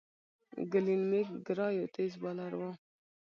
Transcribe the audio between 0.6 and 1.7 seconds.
گلين میک ګرا